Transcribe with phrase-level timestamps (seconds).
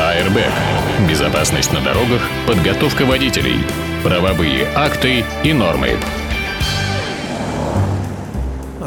[0.00, 0.50] Airbag.
[1.08, 3.58] Безопасность на дорогах, подготовка водителей,
[4.02, 5.98] правовые акты и нормы.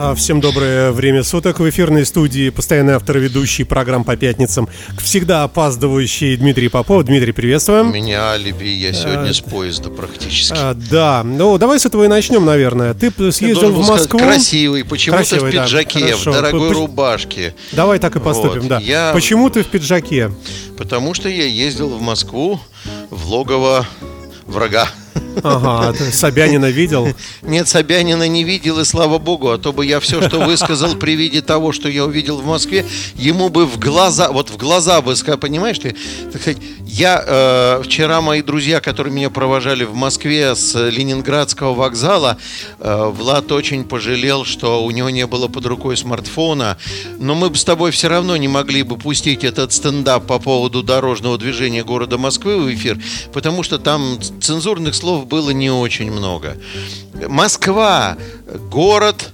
[0.06, 1.62] А, всем доброе время суток.
[1.62, 4.68] В эфирной студии постоянный автор ведущий программ по пятницам,
[5.02, 7.06] всегда опаздывающий Дмитрий Попов.
[7.06, 7.92] Дмитрий, приветствуем.
[7.92, 10.58] У меня алиби, я сегодня а, с поезда практически.
[10.60, 12.94] А, да, ну давай с этого и начнем, наверное.
[12.94, 14.20] Ты съездил в Москву.
[14.20, 17.56] Сказать, красивый, почему ты в пиджаке, да, в дорогой По- рубашке.
[17.72, 18.68] Давай так и поступим, вот.
[18.68, 18.80] да.
[18.80, 19.12] Я...
[19.14, 20.32] Почему ты в пиджаке?
[20.78, 22.60] Потому что я ездил в Москву
[23.10, 23.88] в логово
[24.48, 24.90] врага.
[25.44, 27.08] Ага, а Собянина видел?
[27.42, 31.16] Нет, Собянина не видел, и слава богу, а то бы я все, что высказал при
[31.16, 35.16] виде того, что я увидел в Москве, ему бы в глаза, вот в глаза бы
[35.38, 35.96] понимаешь ты,
[36.86, 42.38] я э, вчера мои друзья, которые меня провожали в Москве с Ленинградского вокзала,
[42.80, 46.78] э, Влад очень пожалел, что у него не было под рукой смартфона,
[47.18, 50.84] но мы бы с тобой все равно не могли бы пустить этот стендап по поводу
[50.84, 53.02] дорожного движения города Москвы в эфир,
[53.34, 56.56] потому что там цензурных слов было не очень много.
[57.28, 58.18] Москва,
[58.72, 59.34] город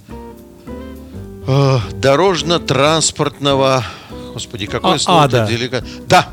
[1.46, 3.84] э, дорожно-транспортного...
[4.34, 5.46] Господи, какое а, слово ада.
[5.48, 5.84] деликат...
[6.08, 6.30] Да,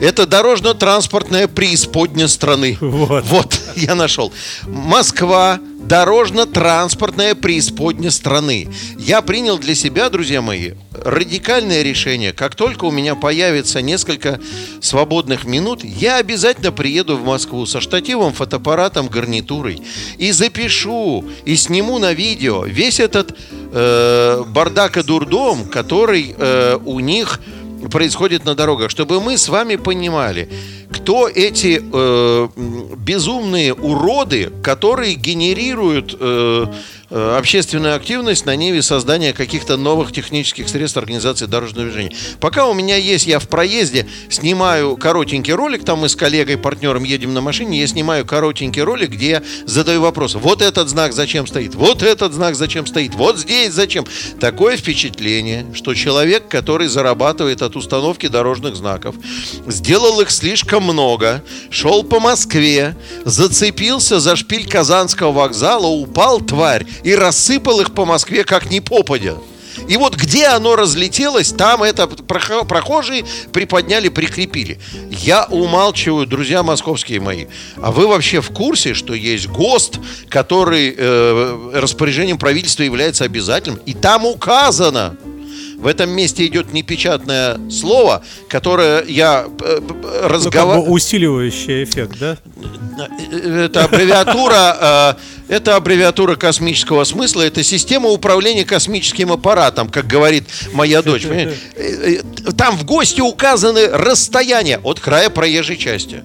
[0.00, 2.76] это дорожно-транспортная преисподня страны.
[2.80, 3.24] Вот.
[3.24, 4.32] вот, я нашел.
[4.66, 8.68] Москва, дорожно-транспортная преисподня страны.
[8.98, 12.32] Я принял для себя, друзья мои, радикальное решение.
[12.32, 14.40] Как только у меня появится несколько
[14.80, 19.82] свободных минут, я обязательно приеду в Москву со штативом, фотоаппаратом, гарнитурой
[20.18, 23.36] и запишу, и сниму на видео весь этот
[23.72, 27.40] э, бардак и дурдом, который э, у них
[27.88, 30.48] происходит на дорогах, чтобы мы с вами понимали,
[30.92, 32.48] кто эти э,
[32.96, 36.66] безумные уроды, которые генерируют э,
[37.12, 42.14] Э, общественную активность на ниве создания каких-то новых технических средств организации дорожного движения.
[42.38, 47.02] Пока у меня есть, я в проезде снимаю коротенький ролик, там мы с коллегой, партнером
[47.02, 50.36] едем на машине, я снимаю коротенький ролик, где я задаю вопрос.
[50.36, 51.74] Вот этот знак зачем стоит?
[51.74, 53.16] Вот этот знак зачем стоит?
[53.16, 54.06] Вот здесь зачем?
[54.38, 59.16] Такое впечатление, что человек, который зарабатывает от установки дорожных знаков,
[59.66, 67.14] сделал их слишком много, шел по Москве, зацепился за шпиль Казанского вокзала, упал тварь, и
[67.14, 69.36] рассыпал их по Москве как не попадя.
[69.88, 74.78] И вот где оно разлетелось, там это прохожие приподняли, прикрепили.
[75.10, 77.46] Я умалчиваю, друзья московские мои.
[77.80, 79.98] А вы вообще в курсе, что есть ГОСТ,
[80.28, 83.80] который э, распоряжением правительства является обязательным?
[83.86, 85.16] И там указано,
[85.80, 89.46] в этом месте идет непечатное слово, которое я
[90.22, 90.76] разговариваю...
[90.76, 92.36] Ну, как бы усиливающий эффект, да?
[93.42, 95.16] Это аббревиатура,
[95.48, 101.26] э, это аббревиатура космического смысла, это система управления космическим аппаратом, как говорит моя дочь.
[101.30, 102.22] Э, э,
[102.56, 106.22] там в гости указаны расстояния от края проезжей части.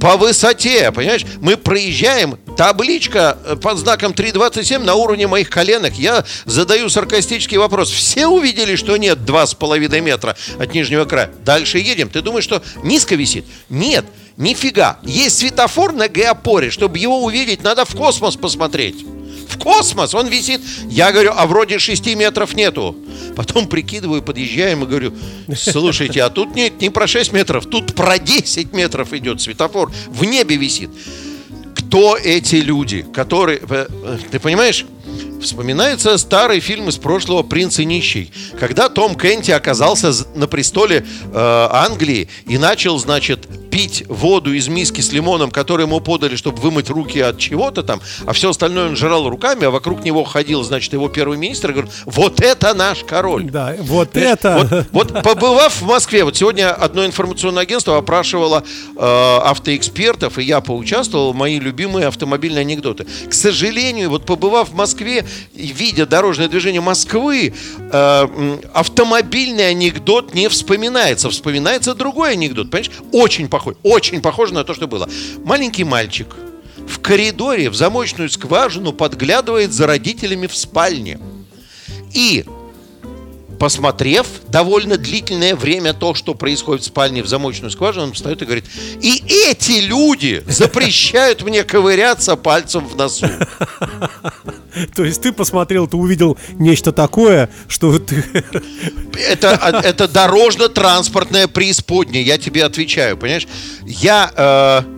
[0.00, 1.24] По высоте, понимаешь?
[1.40, 5.94] Мы проезжаем, табличка под знаком 3.27 на уровне моих коленок.
[5.94, 7.90] Я задаю саркастический вопрос.
[7.90, 11.30] Все увидели, что нет 2,5 метра от нижнего края?
[11.44, 12.08] Дальше едем.
[12.10, 13.44] Ты думаешь, что низко висит?
[13.68, 14.04] Нет.
[14.36, 14.98] Нифига.
[15.02, 16.70] Есть светофор на геопоре.
[16.70, 19.04] Чтобы его увидеть, надо в космос посмотреть.
[19.58, 20.60] Космос он висит.
[20.88, 22.96] Я говорю, а вроде 6 метров нету.
[23.36, 25.14] Потом прикидываю, подъезжаем и говорю,
[25.56, 29.92] слушайте, а тут нет не про 6 метров, тут про 10 метров идет светофор.
[30.08, 30.90] В небе висит.
[31.74, 33.60] Кто эти люди, которые...
[33.68, 33.86] Э,
[34.30, 34.84] ты понимаешь?
[35.40, 41.68] Вспоминается старый фильм из прошлого «Принц и нищий», когда Том Кенти оказался на престоле э,
[41.70, 46.90] Англии и начал, значит, пить воду из миски с лимоном, которую ему подали, чтобы вымыть
[46.90, 50.92] руки от чего-то там, а все остальное он жрал руками, а вокруг него ходил, значит,
[50.92, 53.44] его первый министр и говорит, вот это наш король.
[53.44, 54.38] Да, вот Понимаешь?
[54.40, 54.86] это.
[54.92, 58.64] Вот, вот побывав в Москве, вот сегодня одно информационное агентство опрашивало
[58.96, 63.06] э, автоэкспертов, и я поучаствовал, мои любимые автомобильные анекдоты.
[63.28, 71.30] К сожалению, вот побывав в Москве, видя дорожное движение Москвы, э, автомобильный анекдот не вспоминается.
[71.30, 72.70] Вспоминается другой анекдот.
[72.70, 72.90] Понимаешь?
[73.12, 73.74] Очень похож.
[73.82, 75.08] Очень похоже на то, что было.
[75.44, 76.28] Маленький мальчик
[76.88, 81.18] в коридоре в замочную скважину подглядывает за родителями в спальне.
[82.14, 82.44] И
[83.58, 88.44] посмотрев довольно длительное время то, что происходит в спальне в замочную скважину, он встает и
[88.44, 88.64] говорит,
[89.00, 93.26] и эти люди запрещают мне ковыряться пальцем в носу.
[94.94, 98.24] То есть ты посмотрел, ты увидел нечто такое, что ты...
[99.28, 103.48] Это, это дорожно-транспортная преисподняя, я тебе отвечаю, понимаешь?
[103.84, 104.32] Я...
[104.84, 104.97] Э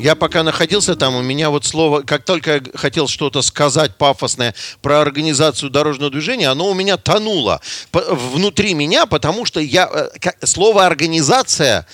[0.00, 4.54] Я пока находился там, у меня вот слово, как только я хотел что-то сказать пафосное
[4.80, 7.60] про организацию дорожного движения, оно у меня тонуло
[7.92, 11.86] внутри меня, потому что я, э, слово организация,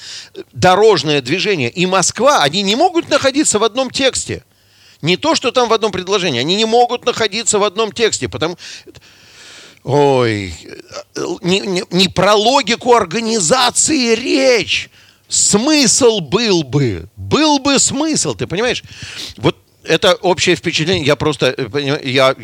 [0.52, 4.44] дорожное движение и Москва, они не могут находиться в одном тексте.
[5.02, 8.56] Не то, что там в одном предложении, они не могут находиться в одном тексте, потому
[9.82, 10.52] Ой,
[11.42, 14.90] не, не, не про логику организации речь.
[15.28, 17.08] Смысл был бы.
[17.16, 18.82] Был бы смысл, ты понимаешь?
[19.36, 21.04] Вот это общее впечатление.
[21.04, 21.54] Я просто...
[21.56, 22.34] Э, я...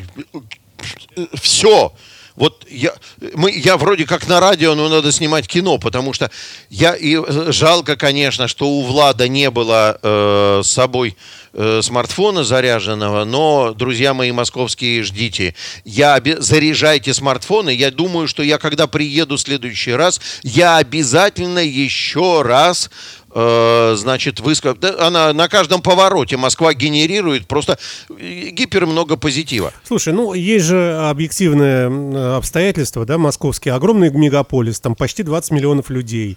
[1.35, 1.93] Все.
[2.37, 2.95] Вот я,
[3.35, 6.31] мы, я вроде как на радио, но надо снимать кино, потому что
[6.71, 7.19] я и
[7.53, 11.17] жалко, конечно, что у Влада не было э, с собой
[11.53, 15.55] э, смартфона заряженного, но, друзья мои московские, ждите.
[15.85, 17.71] Я заряжайте смартфоны.
[17.71, 22.91] Я думаю, что я когда приеду в следующий раз, я обязательно еще раз
[23.35, 24.79] значит, выскок...
[24.99, 29.73] она на каждом повороте Москва генерирует просто гипер много позитива.
[29.87, 36.37] Слушай, ну есть же объективное обстоятельство, да, московский огромный мегаполис, там почти 20 миллионов людей.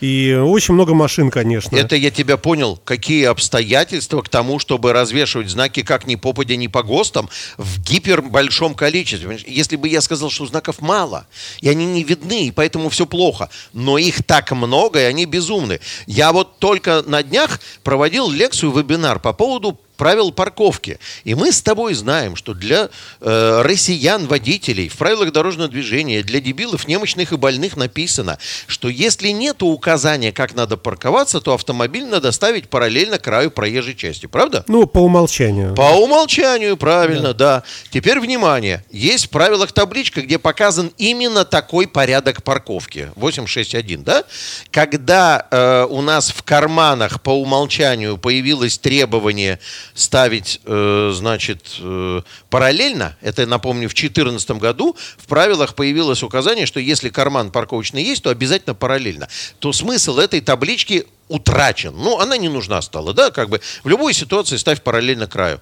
[0.00, 1.74] И очень много машин, конечно.
[1.74, 2.78] Это я тебя понял.
[2.84, 8.74] Какие обстоятельства к тому, чтобы развешивать знаки как ни попадя, ни по ГОСТам в гипербольшом
[8.74, 9.38] количестве.
[9.46, 11.26] Если бы я сказал, что знаков мало,
[11.60, 15.80] и они не видны, и поэтому все плохо, но их так много, и они безумны.
[16.06, 20.98] Я вот только на днях проводил лекцию, вебинар по поводу правил парковки.
[21.24, 22.90] И мы с тобой знаем, что для
[23.20, 29.28] э, россиян, водителей в правилах дорожного движения, для дебилов, немощных и больных написано, что если
[29.28, 34.26] нет указания, как надо парковаться, то автомобиль надо ставить параллельно краю проезжей части.
[34.26, 34.64] Правда?
[34.68, 35.74] Ну, по умолчанию.
[35.74, 37.56] По умолчанию, правильно, да.
[37.56, 37.62] да.
[37.90, 38.84] Теперь внимание.
[38.90, 43.10] Есть в правилах табличка, где показан именно такой порядок парковки.
[43.16, 44.24] 861, да?
[44.70, 49.58] Когда э, у нас в карманах по умолчанию появилось требование
[49.94, 56.80] ставить, э, значит, э, параллельно, это, напомню, в 2014 году в правилах появилось указание, что
[56.80, 59.28] если карман парковочный есть, то обязательно параллельно.
[59.58, 61.94] То смысл этой таблички утрачен.
[61.96, 65.60] Ну, она не нужна стала, да, как бы в любой ситуации ставь параллельно краю.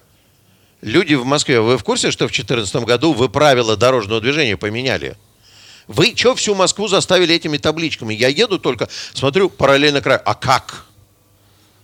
[0.81, 5.17] Люди в Москве, вы в курсе, что в 2014 году вы правила дорожного движения поменяли?
[5.87, 8.13] Вы что всю Москву заставили этими табличками?
[8.13, 10.21] Я еду только, смотрю, параллельно краю.
[10.25, 10.85] А как?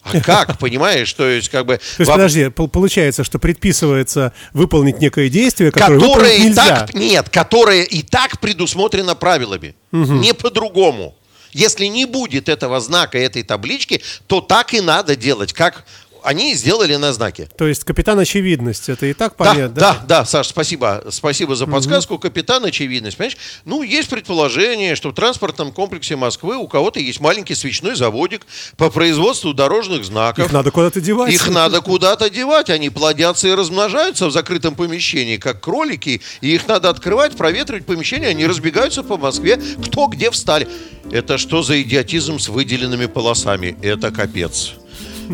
[0.03, 1.11] А как, понимаешь?
[1.13, 1.77] То есть, как бы...
[1.77, 6.65] То есть, подожди, получается, что предписывается выполнить некое действие, которое, которое и нельзя.
[6.65, 6.93] так...
[6.93, 9.75] Нет, которое и так предусмотрено правилами.
[9.91, 10.13] Угу.
[10.13, 11.15] Не по-другому.
[11.51, 15.85] Если не будет этого знака, этой таблички, то так и надо делать, как
[16.23, 17.49] они сделали на знаке.
[17.57, 19.93] То есть капитан очевидность, это и так понятно, да?
[19.93, 21.03] Да, да, Саш, спасибо.
[21.09, 22.15] Спасибо за подсказку.
[22.15, 22.21] Угу.
[22.21, 23.37] Капитан очевидность, понимаешь?
[23.65, 28.45] Ну, есть предположение, что в транспортном комплексе Москвы у кого-то есть маленький свечной заводик
[28.77, 30.45] по производству дорожных знаков.
[30.45, 31.33] Их надо куда-то девать.
[31.33, 32.69] Их надо куда-то девать.
[32.69, 36.21] Они плодятся и размножаются в закрытом помещении, как кролики.
[36.41, 38.29] И их надо открывать, проветривать помещение.
[38.29, 40.67] Они разбегаются по Москве, кто где встали.
[41.11, 43.77] Это что за идиотизм с выделенными полосами?
[43.81, 44.73] Это капец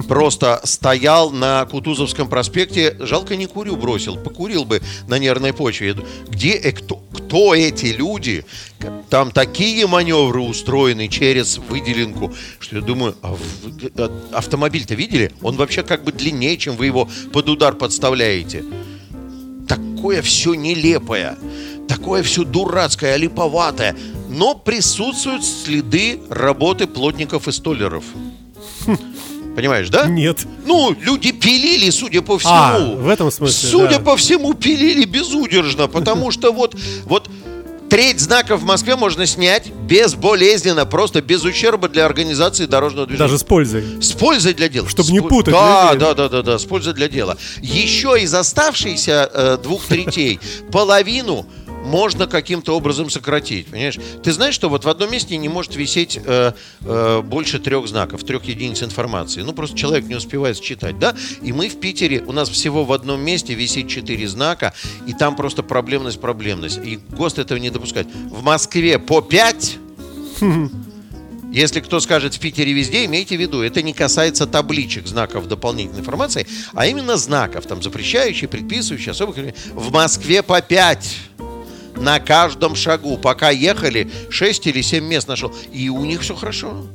[0.03, 5.95] просто стоял на Кутузовском проспекте, жалко не курю бросил, покурил бы на нервной почве.
[6.27, 8.45] Где, э, кто, кто эти люди?
[9.09, 13.35] Там такие маневры устроены через выделенку, что я думаю, а
[13.97, 15.31] а автомобиль-то видели?
[15.41, 18.63] Он вообще как бы длиннее, чем вы его под удар подставляете.
[19.67, 21.37] Такое все нелепое,
[21.87, 23.95] такое все дурацкое, липоватое,
[24.29, 28.05] но присутствуют следы работы плотников и столеров.
[29.57, 30.05] Понимаешь, да?
[30.05, 30.45] Нет.
[30.67, 32.53] Ну, люди пилили, судя по всему.
[32.53, 33.69] А, в этом смысле.
[33.69, 34.01] Судя да.
[34.01, 37.27] по всему, пилили безудержно, потому что вот, вот
[37.89, 43.27] треть знаков в Москве можно снять безболезненно, просто без ущерба для организации дорожного движения.
[43.27, 43.83] Даже с пользой.
[43.99, 44.87] С пользой для дела.
[44.89, 45.55] Чтобы не путать.
[45.55, 47.35] Да, да, да, да, да, с пользой для дела.
[47.59, 50.39] Еще из оставшейся э, двух третей
[50.71, 51.47] половину
[51.87, 53.67] можно каким-то образом сократить.
[53.67, 53.97] Понимаешь?
[54.23, 56.51] Ты знаешь, что вот в одном месте не может висеть э,
[56.81, 59.41] э, больше трех знаков, трех единиц информации.
[59.41, 61.15] Ну, просто человек не успевает считать, да?
[61.41, 64.73] И мы в Питере, у нас всего в одном месте висит четыре знака,
[65.07, 66.79] и там просто проблемность, проблемность.
[66.83, 68.07] И ГОСТ этого не допускает.
[68.29, 69.77] В Москве по пять...
[71.49, 76.01] Если кто скажет в Питере везде, имейте в виду, это не касается табличек, знаков дополнительной
[76.01, 79.37] информации, а именно знаков, там, запрещающие, предписывающие, особых...
[79.73, 81.15] В Москве по 5
[81.99, 83.17] на каждом шагу.
[83.17, 85.53] Пока ехали, 6 или 7 мест нашел.
[85.71, 86.87] И у них все хорошо.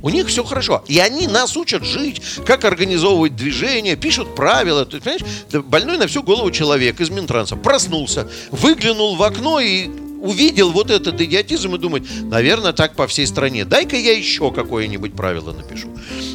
[0.00, 0.84] У них все хорошо.
[0.86, 4.86] И они нас учат жить, как организовывать движение, пишут правила.
[4.86, 5.22] Ты понимаешь,
[5.64, 9.88] больной на всю голову человек из Минтранса проснулся, выглянул в окно и
[10.20, 13.64] увидел вот этот идиотизм и думает, наверное, так по всей стране.
[13.64, 15.88] Дай-ка я еще какое-нибудь правило напишу.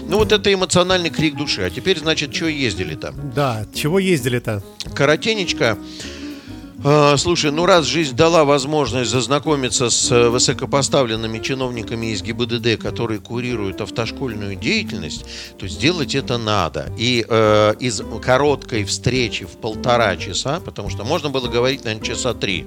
[0.07, 1.61] Ну вот это эмоциональный крик души.
[1.61, 3.15] А теперь, значит, что ездили там?
[3.33, 4.61] Да, чего ездили-то?
[4.93, 5.77] Коротенечко.
[6.85, 13.21] А, слушай, ну раз жизнь дала возможность зазнакомиться с э, высокопоставленными чиновниками из ГИБДД, которые
[13.21, 15.23] курируют автошкольную деятельность,
[15.57, 16.91] то сделать это надо.
[16.97, 22.33] И э, из короткой встречи в полтора часа, потому что можно было говорить, наверное, часа
[22.33, 22.65] три,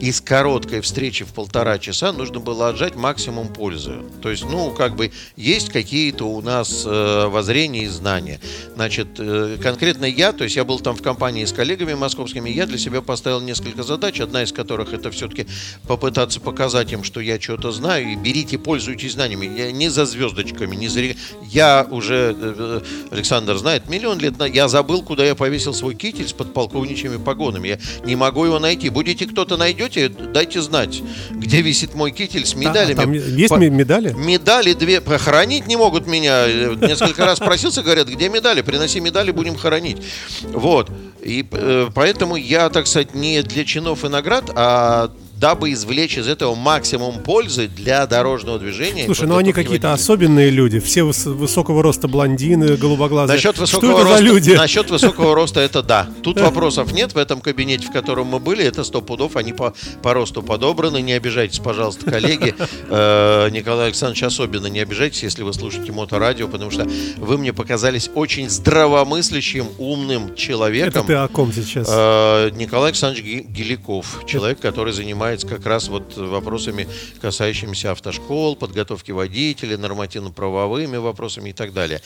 [0.00, 3.96] из короткой встречи в полтора часа нужно было отжать максимум пользы.
[4.22, 8.40] То есть, ну, как бы есть какие-то у нас э, воззрения и знания.
[8.76, 12.64] Значит, э, конкретно я, то есть я был там в компании с коллегами московскими, я
[12.64, 15.46] для себя поставил несколько задач, одна из которых это все-таки
[15.86, 19.46] попытаться показать им, что я что-то знаю, и берите, пользуйтесь знаниями.
[19.58, 21.02] Я не за звездочками, не за...
[21.50, 22.80] Я уже, э,
[23.10, 24.44] Александр знает, миллион лет на...
[24.44, 27.68] Я забыл, куда я повесил свой китель с подполковничьими погонами.
[27.68, 28.88] Я не могу его найти.
[28.88, 32.94] Будете кто-то найдете, дайте знать, где висит мой китель с медалями.
[32.94, 33.56] А, там есть По...
[33.56, 34.12] медали?
[34.12, 35.00] Медали две.
[35.00, 36.46] Похоронить не могут меня.
[36.46, 38.62] Несколько раз просился, говорят, где медали?
[38.62, 39.98] Приноси медали, будем хоронить.
[40.42, 40.90] Вот.
[41.22, 45.10] И э, поэтому я, так сказать, не для чинов и наград, а
[45.42, 49.06] дабы извлечь из этого максимум пользы для дорожного движения.
[49.06, 50.78] Слушай, ну они какие-то особенные люди.
[50.78, 53.34] Все выс- высокого роста блондины, голубоглазые.
[53.34, 54.50] Насчет высокого Что это роста, за люди?
[54.52, 56.08] Насчет высокого роста это да.
[56.22, 58.64] Тут вопросов нет в этом кабинете, в котором мы были.
[58.64, 61.02] Это сто пудов, они по, по росту подобраны.
[61.02, 62.54] Не обижайтесь, пожалуйста, коллеги.
[62.88, 68.10] Э, Николай Александрович, особенно не обижайтесь, если вы слушаете моторадио, потому что вы мне показались
[68.14, 71.00] очень здравомыслящим, умным человеком.
[71.00, 71.88] Это ты о ком сейчас?
[71.90, 76.88] Э, Николай Александрович Геликов, человек, который занимается занимается как раз вот вопросами,
[77.20, 82.00] касающимися автошкол, подготовки водителей, нормативно-правовыми вопросами и так далее.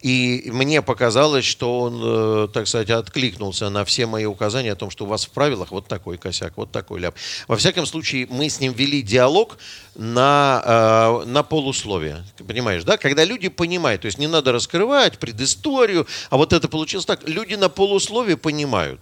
[0.00, 4.90] И мне показалось, что он, э, так сказать, откликнулся на все мои указания о том,
[4.90, 7.14] что у вас в правилах вот такой косяк, вот такой ляп.
[7.48, 9.58] Во всяком случае, мы с ним вели диалог
[9.94, 12.24] на, э, на полусловие.
[12.46, 12.96] Понимаешь, да?
[12.96, 17.28] Когда люди понимают, то есть не надо раскрывать предысторию, а вот это получилось так.
[17.28, 19.00] Люди на полусловие понимают.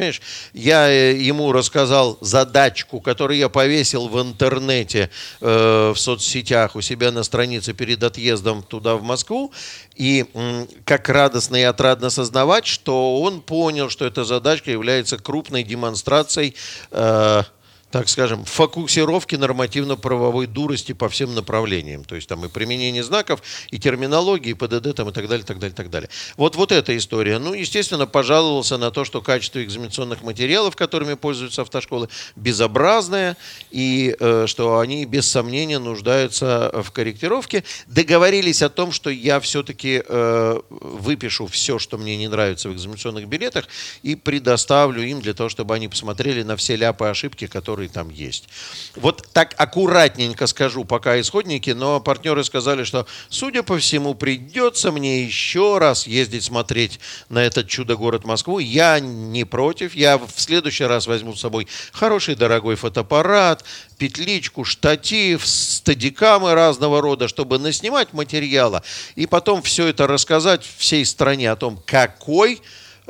[0.00, 0.22] Понимаешь,
[0.54, 5.10] я э, ему рассказал задачку, которую я повесил в интернете,
[5.42, 9.52] э, в соцсетях у себя на странице перед отъездом туда, в Москву.
[9.96, 15.64] И э, как радостно и отрадно сознавать, что он понял, что эта задачка является крупной
[15.64, 16.54] демонстрацией
[16.92, 17.42] э,
[17.90, 22.04] так скажем, фокусировки нормативно-правовой дурости по всем направлениям.
[22.04, 25.58] То есть там и применение знаков, и терминологии, и ПДД там, и так далее, так
[25.58, 26.08] далее, так далее.
[26.36, 27.38] Вот, вот эта история.
[27.38, 33.36] Ну, естественно, пожаловался на то, что качество экзаменационных материалов, которыми пользуются автошколы, безобразное,
[33.70, 37.64] и э, что они без сомнения нуждаются в корректировке.
[37.86, 43.26] Договорились о том, что я все-таки э, выпишу все, что мне не нравится в экзаменационных
[43.26, 43.66] билетах,
[44.02, 47.88] и предоставлю им для того, чтобы они посмотрели на все ляпы и ошибки, которые которые
[47.88, 48.48] там есть.
[48.96, 55.24] Вот так аккуратненько скажу пока исходники, но партнеры сказали, что, судя по всему, придется мне
[55.24, 58.58] еще раз ездить смотреть на этот чудо-город Москву.
[58.58, 63.64] Я не против, я в следующий раз возьму с собой хороший дорогой фотоаппарат,
[63.96, 68.82] петличку, штатив, стадикамы разного рода, чтобы наснимать материала
[69.16, 72.60] и потом все это рассказать всей стране о том, какой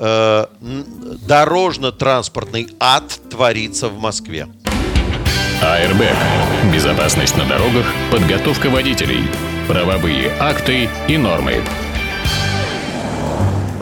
[0.01, 0.47] э,
[1.29, 4.49] дорожно-транспортный ад творится в Москве.
[5.63, 6.03] АРБ.
[6.73, 9.23] Безопасность на дорогах, подготовка водителей,
[9.69, 11.63] правовые акты и нормы.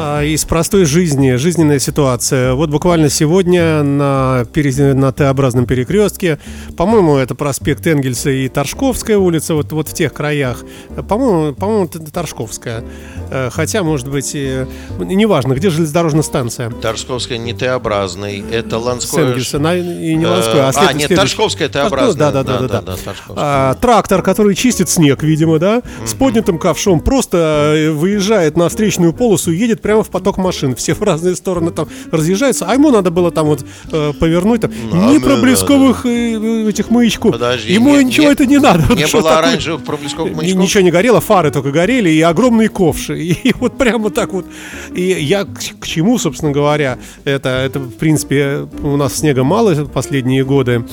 [0.09, 2.55] А, из простой жизни, жизненная ситуация.
[2.55, 6.38] Вот буквально сегодня на, на Т-образном перекрестке,
[6.77, 10.65] по-моему, это проспект Энгельса и Торжковская улица, вот, вот в тех краях.
[11.09, 12.85] По-моему, по-моему, это Торжковская.
[13.31, 14.67] Э, хотя, может быть, и,
[14.99, 16.71] неважно, где железнодорожная станция.
[16.71, 19.25] Торжковская не Т-образный, это Ланское.
[19.25, 22.33] С Энгельса, на, и не Ланское, а, а нет, Торжковская Т-образная.
[22.33, 22.81] Да, да, да, да.
[22.81, 26.07] да, да, а, трактор, который чистит снег, видимо, да, угу.
[26.07, 30.75] с поднятым ковшом, просто э, выезжает на встречную полосу, едет прямо в поток машин.
[30.75, 32.67] Все в разные стороны там разъезжаются.
[32.67, 34.62] А ему надо было там вот э, повернуть.
[34.62, 37.33] Там, ну, ни проблесковых э, этих маячков.
[37.33, 38.83] Подожди, ему не, ничего не, это не надо.
[38.95, 39.38] Не было такое?
[39.38, 40.61] оранжевых проблесковых маячков?
[40.61, 43.19] Ничего не горело, фары только горели и огромные ковши.
[43.19, 44.47] И вот прямо так вот.
[44.95, 49.75] И я к, к чему, собственно говоря, это, это в принципе у нас снега мало
[49.85, 50.85] последние годы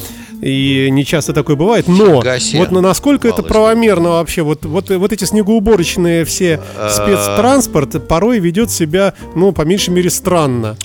[0.42, 2.22] и не часто такое бывает, но
[2.58, 8.72] вот насколько это правомерно вообще, вот, вот, вот эти снегоуборочные все а, спецтранспорт порой ведет
[8.72, 10.77] себя, ну, по меньшей мере, странно.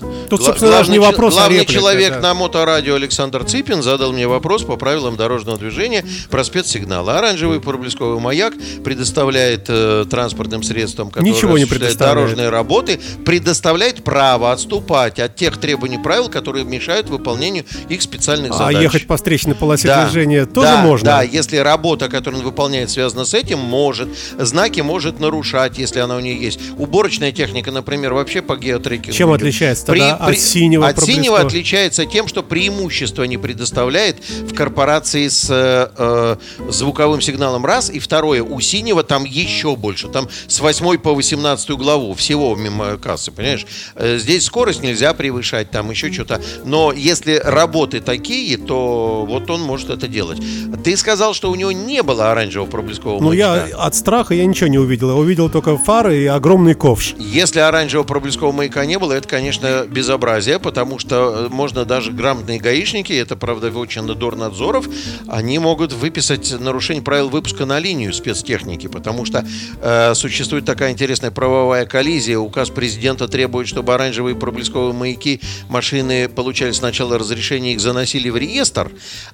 [0.00, 2.20] А, Тут, собственно, даже не вопрос, а Главный реплика, человек да.
[2.20, 7.12] на моторадио Александр Ципин задал мне вопрос по правилам дорожного движения про спецсигналы.
[7.12, 11.64] Оранжевый проблесковый маяк предоставляет э, транспортным средствам, которые Ничего не
[11.96, 18.58] дорожные работы, предоставляет право отступать от тех требований правил, которые мешают выполнению их специальных А
[18.58, 18.82] задач.
[18.82, 21.06] ехать по встречной полосе Да, движения тоже да, можно?
[21.06, 24.08] Да, если работа, которую он выполняет, связана с этим, может.
[24.38, 26.60] Знаки может нарушать, если она у нее есть.
[26.78, 29.16] Уборочная техника, например, вообще по геотрекингу.
[29.16, 35.28] Чем отличается тогда от синего От синего отличается тем, что преимущество не предоставляет в корпорации
[35.28, 36.36] с э, э,
[36.70, 41.70] звуковым сигналом раз, и второе, у синего там еще больше, там с 8 по 18
[41.70, 43.66] главу всего мимо кассы, понимаешь?
[43.94, 49.62] Э, Здесь скорость нельзя превышать, там еще что-то, но если работы такие, то вот он
[49.62, 50.40] может это делать.
[50.84, 54.68] Ты сказал, что у него не было оранжевого проблескового Ну, я от страха я ничего
[54.68, 55.10] не увидел.
[55.10, 57.14] Я увидел только фары и огромный ковш.
[57.18, 62.58] Если оранжевого проблескового маяка не было, это, конечно, безобразие, потому что э, можно даже грамотные
[62.58, 64.88] гаишники, это, правда, очень надзоров,
[65.28, 69.46] они могут выписать нарушение правил выпуска на линию спецтехники, потому что
[69.80, 72.38] э, существует такая интересная правовая коллизия.
[72.38, 78.90] Указ президента требует, чтобы оранжевые проблесковые маяки машины получали сначала разрешение, их заносили в реестр,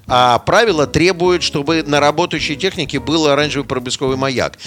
[0.07, 4.59] а правила требуют, чтобы на работающей технике был оранжевый проблесковый маяк.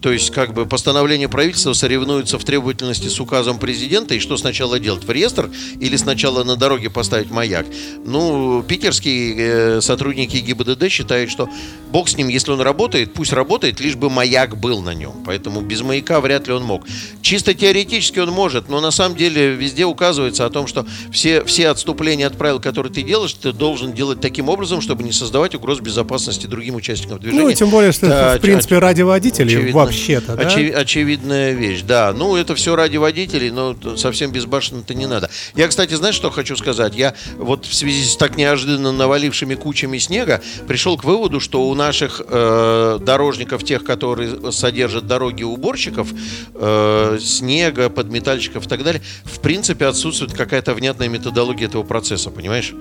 [0.00, 4.78] То есть, как бы постановление правительства соревнуется в требовательности с указом президента, и что сначала
[4.78, 5.50] делать, в реестр
[5.80, 7.66] или сначала на дороге поставить маяк?
[8.04, 11.48] Ну, питерские э, сотрудники ГИБДД считают, что
[11.92, 15.12] бог с ним, если он работает, пусть работает, лишь бы маяк был на нем.
[15.26, 16.86] Поэтому без маяка вряд ли он мог.
[17.22, 21.68] Чисто теоретически он может, но на самом деле везде указывается о том, что все, все
[21.68, 25.82] отступления от правил, которые ты делаешь, ты должен делать таким образом, чтобы не создавать угрозу
[25.82, 27.42] безопасности другим участникам движения.
[27.42, 30.42] Ну, тем более, что Да, в принципе, оч- ради водителей вообще-то, да?
[30.44, 32.12] очевид- очевидная вещь, да.
[32.16, 35.30] Ну, это все ради водителей, но совсем безбашенно-то не надо.
[35.54, 36.94] Я, кстати, знаешь, что хочу сказать?
[36.94, 41.74] Я вот в связи с так неожиданно навалившими кучами снега пришел к выводу, что у
[41.74, 46.08] наших э, дорожников, тех, которые содержат дороги уборщиков,
[46.54, 52.72] э, снега, подметальщиков и так далее, в принципе, отсутствует какая-то внятная методология этого процесса, понимаешь?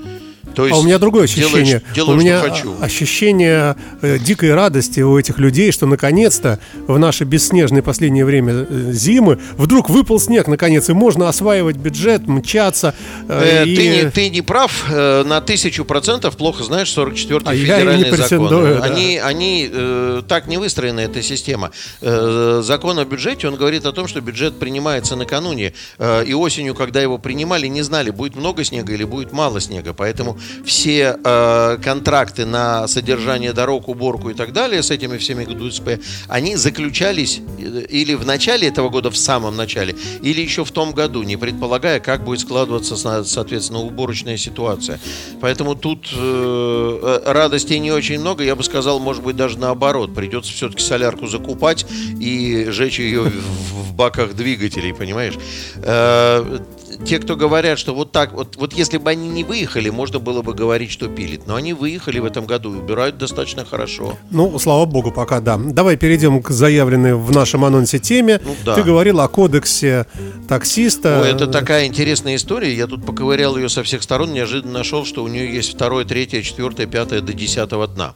[0.55, 1.63] То А у меня другое ощущение.
[1.65, 2.75] Делаешь, делаю, у меня что хочу.
[2.81, 8.91] ощущение э, дикой радости у этих людей, что наконец-то в наше бесснежное последнее время э,
[8.91, 12.93] зимы вдруг выпал снег, наконец, и можно осваивать бюджет, мчаться.
[13.27, 17.55] э, Э, и- Ты, не, ты не прав, на тысячу процентов плохо знаешь 44-й А
[17.55, 18.49] федеральный закон.
[18.49, 18.83] да.
[18.83, 21.71] Они, они э, так не выстроена эта система.
[22.01, 25.73] Э, закон о бюджете, он говорит о том, что бюджет принимается накануне.
[25.97, 29.93] Э, и осенью, когда его принимали, не знали, будет много снега или будет мало снега.
[29.93, 30.28] Поэтому
[30.65, 36.55] все э, контракты на содержание дорог, уборку и так далее с этими всеми ГДУСП, они
[36.55, 41.23] заключались э, или в начале этого года, в самом начале, или еще в том году,
[41.23, 44.99] не предполагая, как будет складываться, со- соответственно, уборочная ситуация.
[45.41, 48.43] Поэтому тут э, э, радости не очень много.
[48.43, 50.13] Я бы сказал, может быть, даже наоборот.
[50.13, 51.85] Придется все-таки солярку закупать
[52.19, 55.35] и жечь ее в, в баках двигателей, понимаешь?
[55.77, 56.59] Э,
[57.05, 60.41] те, кто говорят, что вот так, вот, вот если бы они не выехали, можно было
[60.41, 61.47] бы говорить, что пилит.
[61.47, 64.17] Но они выехали в этом году и убирают достаточно хорошо.
[64.31, 65.57] Ну, слава богу, пока да.
[65.57, 68.41] Давай перейдем к заявленной в нашем анонсе теме.
[68.43, 68.75] Ну, да.
[68.75, 70.05] Ты говорил о кодексе
[70.47, 71.21] таксиста.
[71.21, 72.73] Ой, это такая интересная история.
[72.73, 76.41] Я тут поковырял ее со всех сторон, неожиданно нашел, что у нее есть второе, третье,
[76.41, 78.13] четвертое, пятое до десятого дна.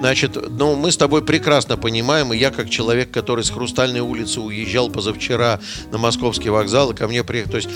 [0.00, 4.40] Значит, ну, мы с тобой прекрасно понимаем, и я как человек, который с Хрустальной улицы
[4.40, 7.68] уезжал позавчера на московский вокзал, и ко мне приехал, то есть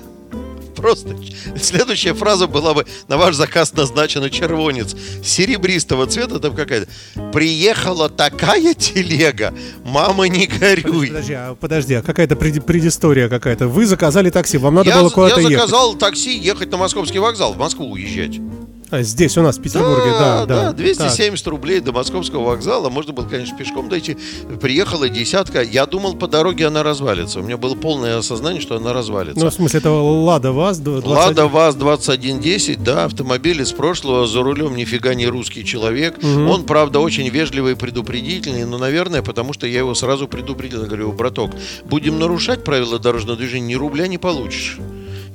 [0.79, 1.17] Просто
[1.61, 6.89] следующая фраза была бы на ваш заказ назначена червонец серебристого цвета там какая-то.
[7.33, 9.53] Приехала такая телега,
[9.85, 11.09] мама не горюй.
[11.09, 13.69] Подожди, а, подожди, а какая-то преди- предыстория какая-то.
[13.69, 15.67] Вы заказали такси, вам надо я, было куда-то я ехать.
[15.67, 18.39] заказал такси ехать на московский вокзал, в Москву уезжать.
[18.91, 20.73] А, здесь у нас в Петербурге, да, да.
[20.73, 22.89] 270 рублей до московского вокзала.
[22.89, 24.17] Можно было, конечно, пешком дойти.
[24.61, 25.63] Приехала десятка.
[25.63, 27.41] Я думал, по дороге она развалится.
[27.41, 29.45] У меня было полное осознание, что она развалится.
[29.45, 31.11] Ну, в смысле, это Лада ВАЗ 21.
[31.11, 36.19] Лада ВАЗ-2110, да, автомобиль из прошлого, за рулем нифига не русский человек.
[36.23, 40.83] Он, правда, очень вежливый и предупредительный, но, наверное, потому что я его сразу предупредил.
[40.83, 41.51] Я говорю, браток,
[41.85, 44.79] будем нарушать правила дорожного движения, ни рубля не получишь.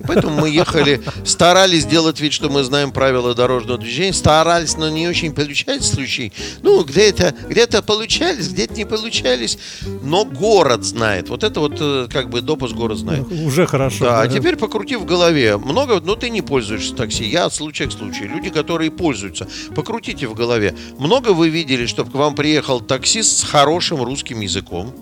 [0.08, 5.08] Поэтому мы ехали, старались сделать вид, что мы знаем правила дорожного движения, старались, но не
[5.08, 6.32] очень получались случаи.
[6.62, 9.58] Ну, где-то где получались, где-то не получались,
[10.02, 11.30] но город знает.
[11.30, 13.26] Вот это вот э, как бы допуск город знает.
[13.32, 14.06] Уже хорошо.
[14.06, 15.58] Да, а теперь покрути в голове.
[15.58, 17.26] Много, но ты не пользуешься такси.
[17.26, 18.30] Я от случая к случаю.
[18.30, 20.76] Люди, которые пользуются, покрутите в голове.
[20.98, 24.94] Много вы видели, чтобы к вам приехал таксист с хорошим русским языком?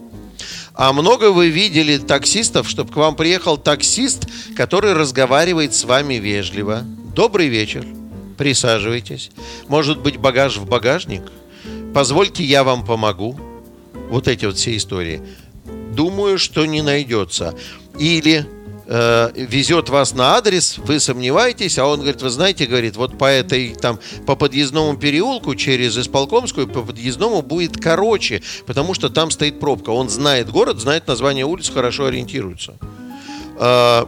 [0.74, 6.84] А много вы видели таксистов, чтобы к вам приехал таксист, который разговаривает с вами вежливо.
[7.14, 7.86] Добрый вечер.
[8.38, 9.32] Присаживайтесь.
[9.68, 11.24] Может быть, багаж в багажник?
[11.94, 13.40] Позвольте, я вам помогу.
[14.10, 15.22] Вот эти вот все истории.
[15.94, 17.54] Думаю, что не найдется.
[18.00, 18.46] Или
[18.92, 23.26] э, везет вас на адрес, вы сомневаетесь, а он говорит, вы знаете, говорит, вот по
[23.26, 29.60] этой там по подъездному переулку через Исполкомскую по подъездному будет короче, потому что там стоит
[29.60, 29.92] пробка.
[29.92, 32.74] Он знает город, знает название улиц, хорошо ориентируется.
[33.58, 34.06] Э,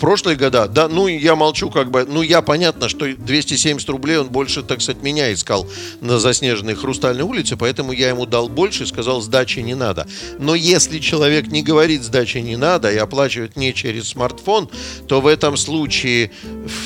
[0.00, 4.28] прошлые года, да, ну я молчу, как бы, ну я понятно, что 270 рублей он
[4.28, 5.68] больше, так сказать, меня искал
[6.00, 10.06] на заснеженной Хрустальной улице, поэтому я ему дал больше и сказал, сдачи не надо.
[10.38, 14.68] Но если человек не говорит сдачи не надо и оплачивает не через смартфон,
[15.06, 16.30] то в этом случае,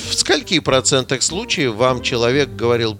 [0.08, 2.98] в скольки процентах случаев вам человек говорил,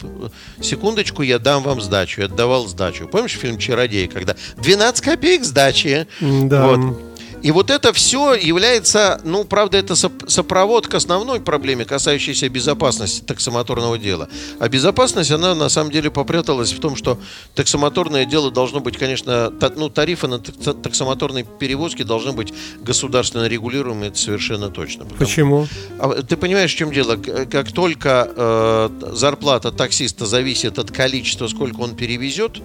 [0.61, 3.09] секундочку, я дам вам сдачу, я отдавал сдачу.
[3.09, 6.07] Помнишь фильм «Чародей», когда 12 копеек сдачи?
[6.21, 6.67] Да.
[6.69, 7.14] Вот.
[7.45, 13.99] И вот это все является, ну, правда, это сопровод к основной проблеме, касающейся безопасности таксомоторного
[13.99, 14.31] дела.
[14.59, 17.19] А безопасность, она на самом деле попряталась в том, что
[17.55, 24.19] таксомоторное дело должно быть, конечно, ну, тарифы на таксомоторные перевозки должны быть государственно регулируемые, это
[24.19, 25.05] совершенно точно.
[25.05, 25.19] Потому...
[25.19, 25.67] Почему?
[25.99, 27.17] А, ты понимаешь, в чем дело?
[27.17, 32.63] Как только э, зарплата таксиста зависит от количества, сколько он перевезет,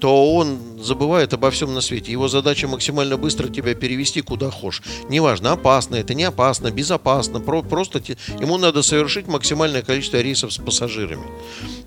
[0.00, 2.12] то он забывает обо всем на свете.
[2.12, 4.82] Его задача максимально быстро тебя перевести куда хочешь.
[5.08, 7.40] Неважно, опасно это, не опасно, безопасно.
[7.40, 11.24] Про, просто те, ему надо совершить максимальное количество рейсов с пассажирами.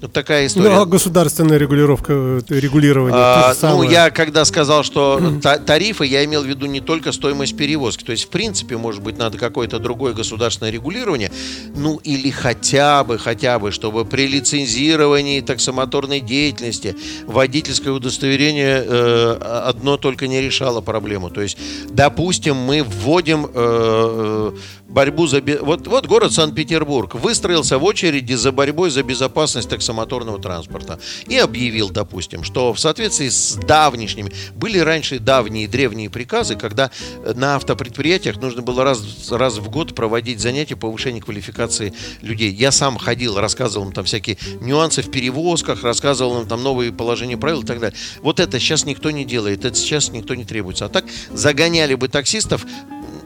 [0.02, 0.70] Вот такая история.
[0.70, 3.18] Ну, а государственная регулировка, э, регулирование?
[3.18, 7.58] А, ну, я когда сказал, что та, тарифы, я имел в виду не только стоимость
[7.58, 8.04] перевозки.
[8.04, 11.32] То есть, в принципе, может быть, надо какое-то другое государственное регулирование.
[11.76, 19.98] Ну, или хотя бы, хотя бы, чтобы при лицензировании таксомоторной деятельности водительское удостоверение э, одно
[19.98, 21.30] только не решало проблему.
[21.30, 21.58] То есть,
[21.90, 24.52] допустим, мы вводим э,
[24.88, 25.42] борьбу за...
[25.62, 31.90] Вот, вот город Санкт-Петербург выстроился в очереди за борьбой за безопасность таксомоторного транспорта и объявил,
[31.90, 34.32] допустим, что в соответствии с давнишними...
[34.56, 36.92] Были раньше давние древние приказы, когда
[37.36, 42.52] на автопредприятиях нужно было раз, раз в год проводить занятия повышения квалификации людей.
[42.52, 47.38] Я сам ходил, рассказывал им там всякие нюансы в перевозках, рассказывал им там новые положения
[47.38, 47.98] правил и так далее.
[48.22, 50.86] Вот это сейчас никто не делает, это сейчас никто не требуется.
[50.86, 52.66] А так загоняли бы таксистов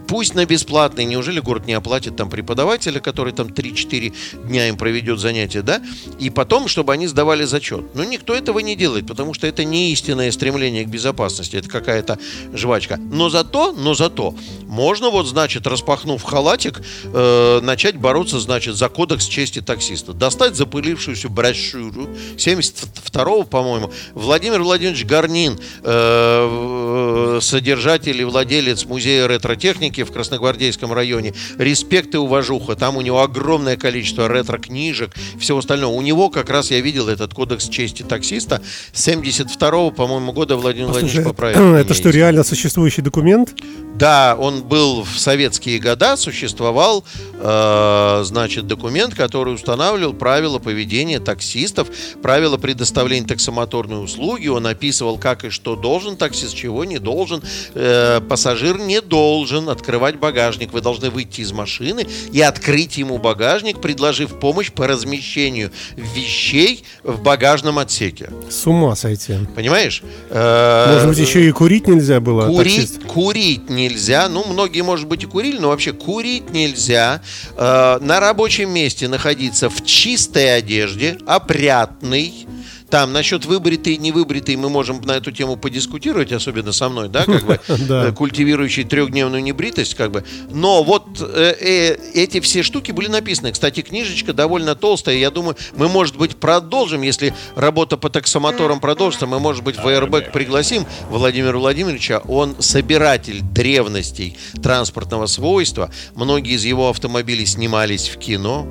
[0.09, 4.13] пусть на бесплатный, неужели город не оплатит там преподавателя, который там 3-4
[4.47, 5.81] дня им проведет занятия, да,
[6.17, 7.85] и потом, чтобы они сдавали зачет.
[7.93, 12.17] Но никто этого не делает, потому что это не истинное стремление к безопасности, это какая-то
[12.53, 12.97] жвачка.
[12.97, 19.27] Но зато, но зато, можно вот, значит, распахнув халатик, э, начать бороться, значит, за кодекс
[19.27, 20.13] чести таксиста.
[20.13, 29.98] Достать запылившуюся брошюру 72-го, по-моему, Владимир Владимирович Гарнин, э, э содержатель и владелец музея ретро-техники,
[30.03, 31.33] в Красногвардейском районе.
[31.57, 32.75] Респект и уважуха.
[32.75, 35.93] Там у него огромное количество ретро-книжек, всего остального.
[35.93, 38.61] У него как раз я видел этот кодекс чести таксиста
[38.93, 41.75] 72-го, по-моему, года Владимир Владимирович поправил.
[41.75, 43.55] Это что, реально существующий документ?
[43.99, 51.89] Да, он был в советские года, существовал, э, значит, документ, который устанавливал правила поведения таксистов,
[52.21, 54.47] правила предоставления таксомоторной услуги.
[54.47, 57.43] Он описывал, как и что должен таксист, чего не должен.
[57.73, 60.71] Э, пассажир не должен открывать багажник.
[60.71, 67.23] Вы должны выйти из машины и открыть ему багажник, предложив помощь по размещению вещей в
[67.23, 68.29] багажном отсеке.
[68.49, 69.33] С ума сойти.
[69.55, 70.03] Понимаешь?
[70.29, 72.45] Э, может быть, еще и курить нельзя было?
[72.45, 74.29] Курить, курить нельзя.
[74.29, 77.21] Ну, многие, может быть, и курили, но вообще курить нельзя.
[77.57, 82.45] Э, на рабочем месте находиться в чистой одежде, опрятный,
[82.89, 87.25] там насчет выбритый и невыбритый мы можем на эту тему подискутировать, особенно со мной, да,
[87.25, 90.23] как бы э, культивирующий трехдневную небритость, как бы.
[90.49, 93.51] Но вот э, э, эти все штуки были написаны.
[93.51, 95.15] Кстати, книжечка довольно толстая.
[95.17, 99.85] Я думаю, мы, может быть, продолжим, если работа по таксомоторам продолжится, мы, может быть, в
[99.85, 102.19] Airbag пригласим Владимира Владимировича.
[102.27, 105.91] Он собиратель древностей транспортного свойства.
[106.15, 108.67] Многие из его автомобилей снимались в кино.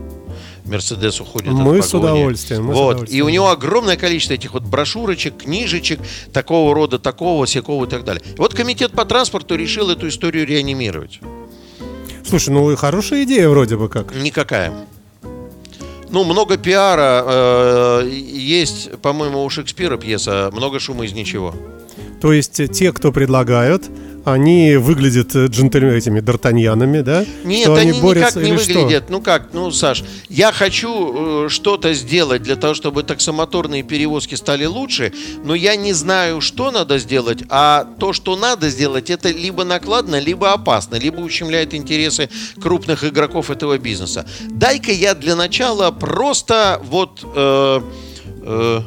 [0.68, 2.64] Мерседес уходит мы от с удовольствием.
[2.64, 2.76] Мы вот.
[2.76, 3.18] с удовольствием.
[3.18, 6.00] И у него огромное количество этих вот брошюрочек, книжечек,
[6.32, 8.22] такого рода, такого, всякого и так далее.
[8.26, 11.20] И вот комитет по транспорту решил эту историю реанимировать.
[12.26, 14.14] Слушай, ну и хорошая идея вроде бы как.
[14.14, 14.72] Никакая.
[16.10, 17.24] Ну, много пиара.
[17.26, 21.54] Э, есть, по-моему, у Шекспира пьеса «Много шума из ничего».
[22.20, 23.84] То есть те, кто предлагают,
[24.32, 27.24] они выглядят э, джентльменами, этими д'Артаньянами, да?
[27.44, 29.04] Нет, что они, они борются, никак не выглядят.
[29.04, 29.12] Что?
[29.12, 34.64] Ну как, ну, Саш, я хочу э, что-то сделать для того, чтобы таксомоторные перевозки стали
[34.64, 35.12] лучше,
[35.44, 40.18] но я не знаю, что надо сделать, а то, что надо сделать, это либо накладно,
[40.18, 42.28] либо опасно, либо ущемляет интересы
[42.60, 44.26] крупных игроков этого бизнеса.
[44.50, 47.20] Дай-ка я для начала просто вот...
[47.34, 47.80] Э,
[48.42, 48.80] э,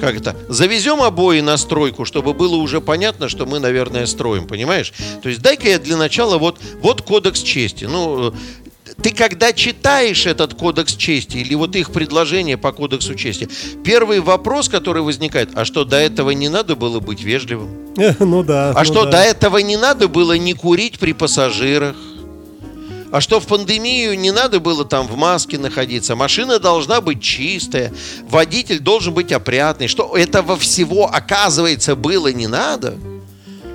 [0.00, 4.92] как это, завезем обои на стройку, чтобы было уже понятно, что мы, наверное, строим, понимаешь?
[5.22, 7.84] То есть дай-ка я для начала вот, вот кодекс чести.
[7.84, 8.34] Ну,
[9.02, 13.48] ты когда читаешь этот кодекс чести или вот их предложение по кодексу чести,
[13.84, 17.70] первый вопрос, который возникает, а что до этого не надо было быть вежливым?
[18.20, 18.70] Ну да.
[18.70, 19.12] А ну что да.
[19.12, 21.96] до этого не надо было не курить при пассажирах?
[23.14, 26.16] А что в пандемию не надо было там в маске находиться.
[26.16, 27.92] Машина должна быть чистая.
[28.22, 29.86] Водитель должен быть опрятный.
[29.86, 32.98] Что этого всего, оказывается, было не надо.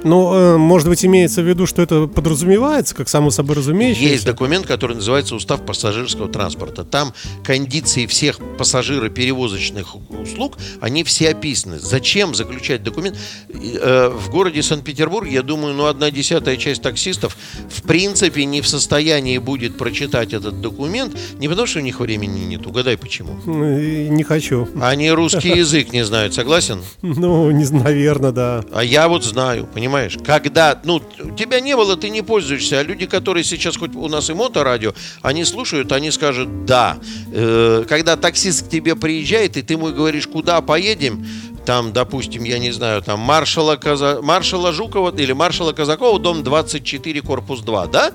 [0.03, 4.09] Ну, э, может быть, имеется в виду, что это подразумевается, как само собой разумеющееся?
[4.13, 6.83] Есть документ, который называется Устав пассажирского транспорта.
[6.83, 11.79] Там кондиции всех пассажироперевозочных услуг, они все описаны.
[11.79, 13.17] Зачем заключать документ?
[13.49, 17.37] Э, в городе Санкт-Петербург, я думаю, ну, одна десятая часть таксистов
[17.69, 22.39] в принципе не в состоянии будет прочитать этот документ, не потому что у них времени
[22.45, 23.37] нет, угадай почему.
[23.45, 24.67] Ну, не хочу.
[24.81, 26.81] Они русский язык не знают, согласен?
[27.01, 28.63] Ну, не, наверное, да.
[28.71, 29.88] А я вот знаю, понимаешь?
[29.89, 30.17] Понимаешь?
[30.23, 31.01] Когда, ну,
[31.35, 34.93] тебя не было, ты не пользуешься, а люди, которые сейчас хоть у нас и моторадио,
[35.23, 36.99] они слушают, они скажут «да».
[37.33, 41.25] Э, когда таксист к тебе приезжает, и ты ему говоришь «куда поедем?»,
[41.65, 44.21] там, допустим, я не знаю, там маршала, Каза...
[44.21, 48.11] маршала Жукова или маршала Казакова, дом 24, корпус 2, да?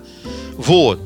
[0.57, 1.01] Вот.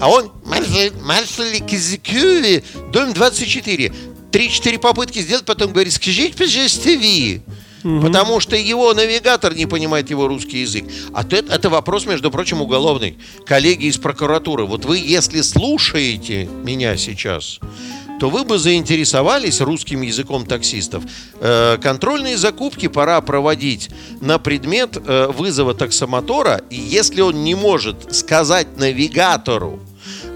[0.00, 3.92] А он маршал, маршал Казакова, дом 24.
[4.32, 7.42] Три-четыре попытки сделать, потом говорит, скажите, пожалуйста, вы
[7.84, 8.00] угу.
[8.00, 10.84] потому что его навигатор не понимает его русский язык.
[11.12, 13.16] А это, это вопрос, между прочим, уголовный.
[13.46, 17.60] Коллеги из прокуратуры, вот вы, если слушаете меня сейчас,
[18.20, 21.04] то вы бы заинтересовались русским языком таксистов.
[21.40, 28.14] Э, контрольные закупки пора проводить на предмет э, вызова таксомотора, и если он не может
[28.14, 29.80] сказать навигатору,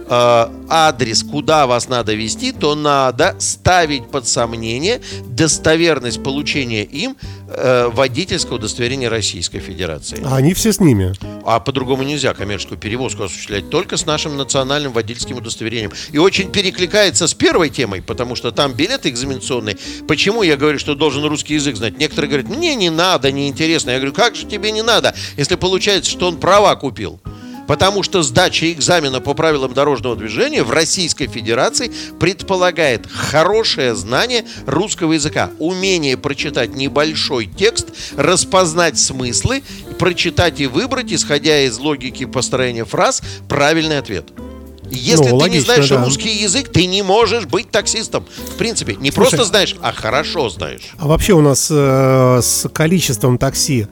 [0.09, 7.17] э, адрес, куда вас надо вести, то надо ставить под сомнение достоверность получения им
[7.49, 10.21] э, водительского удостоверения Российской Федерации.
[10.25, 11.15] А они все с ними?
[11.45, 15.93] А по-другому нельзя коммерческую перевозку осуществлять только с нашим национальным водительским удостоверением.
[16.13, 19.77] И очень перекликается с первой темой, потому что там билет экзаменационный.
[20.07, 21.99] Почему я говорю, что должен русский язык знать?
[21.99, 23.91] Некоторые говорят, мне не надо, неинтересно.
[23.91, 27.21] Я говорю, как же тебе не надо, если получается, что он права купил?
[27.69, 35.13] Потому что сдача экзамена по правилам дорожного движения в Российской Федерации предполагает хорошее знание русского
[35.13, 39.63] языка, умение прочитать небольшой текст, распознать смыслы,
[39.99, 44.25] прочитать и выбрать, исходя из логики построения фраз, правильный ответ.
[44.91, 46.03] Если ну, ты логично, не знаешь да.
[46.03, 48.25] русский язык, ты не можешь быть таксистом.
[48.53, 50.95] В принципе, не Слушай, просто знаешь, а хорошо знаешь.
[50.97, 53.87] А вообще у нас э, с количеством такси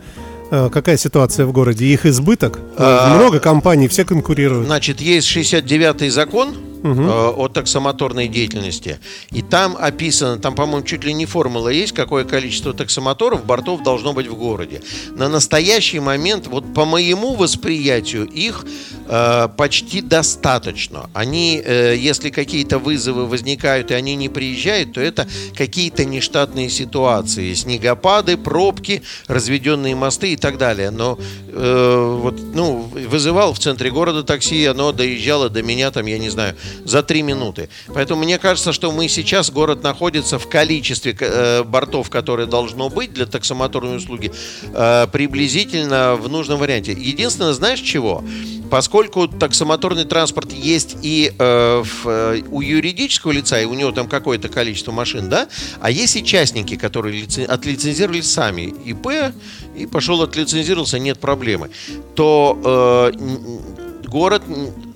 [0.50, 1.86] какая ситуация в городе?
[1.86, 2.58] Их избыток?
[2.76, 4.66] А, Много компаний, все конкурируют.
[4.66, 6.54] Значит, есть 69-й закон,
[6.92, 7.02] угу.
[7.02, 8.98] э, о таксомоторной деятельности.
[9.30, 14.12] И там описано, там, по-моему, чуть ли не формула есть, какое количество таксомоторов, бортов должно
[14.12, 14.82] быть в городе.
[15.10, 18.64] На настоящий момент, вот по моему восприятию, их
[19.08, 21.10] э, почти достаточно.
[21.14, 27.54] Они, э, если какие-то вызовы возникают и они не приезжают, то это какие-то нештатные ситуации.
[27.54, 30.90] Снегопады, пробки, разведенные мосты и так далее.
[30.90, 31.18] Но
[31.48, 36.30] э, вот, ну, вызывал в центре города такси, оно доезжало до меня, там, я не
[36.30, 37.68] знаю, за три минуты.
[37.94, 43.12] Поэтому мне кажется, что мы сейчас, город находится в количестве э, бортов, которые должно быть
[43.12, 44.32] для таксомоторной услуги,
[44.72, 46.92] э, приблизительно в нужном варианте.
[46.92, 48.24] Единственное, знаешь чего?
[48.70, 54.08] Поскольку таксомоторный транспорт есть и э, в, э, у юридического лица, и у него там
[54.08, 55.48] какое-то количество машин, да,
[55.80, 57.50] а есть и частники, которые лицен...
[57.50, 59.32] отлицензировали сами ИП,
[59.76, 61.70] и пошел отлицензировался, нет проблемы,
[62.14, 64.42] то э, город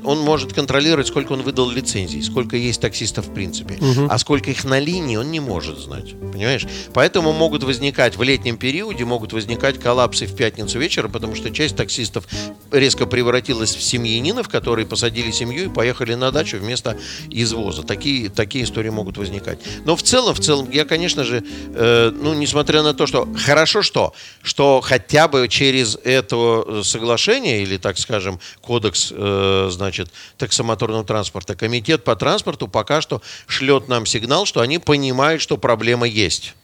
[0.05, 3.75] он может контролировать, сколько он выдал лицензий, сколько есть таксистов в принципе.
[3.75, 4.07] Угу.
[4.11, 6.19] А сколько их на линии, он не может знать.
[6.33, 6.67] Понимаешь?
[6.93, 11.77] Поэтому могут возникать в летнем периоде, могут возникать коллапсы в пятницу вечером, потому что часть
[11.77, 12.27] таксистов
[12.71, 16.97] резко превратилась в семьянинов, которые посадили семью и поехали на дачу вместо
[17.29, 17.83] извоза.
[17.83, 19.59] Такие, такие истории могут возникать.
[19.85, 23.83] Но в целом, в целом, я, конечно же, э, ну, несмотря на то, что хорошо
[23.83, 31.05] что, что хотя бы через это соглашение или, так скажем, кодекс, э, значит, значит, таксомоторного
[31.05, 31.55] транспорта.
[31.55, 36.55] Комитет по транспорту пока что шлет нам сигнал, что они понимают, что проблема есть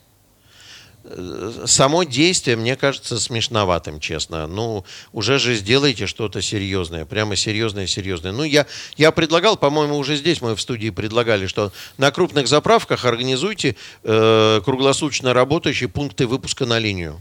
[1.66, 4.46] само действие мне кажется смешноватым, честно.
[4.46, 8.32] Ну, уже же сделайте что-то серьезное, прямо серьезное, серьезное.
[8.32, 13.04] Ну, я, я предлагал, по-моему, уже здесь мы в студии предлагали, что на крупных заправках
[13.04, 17.20] организуйте э, круглосуточно работающие пункты выпуска на линию